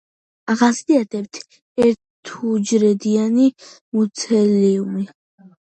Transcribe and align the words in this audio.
ახასიათებთ 0.53 1.41
ერთუჯრედიანი 1.89 3.49
მიცელიუმი. 3.95 5.09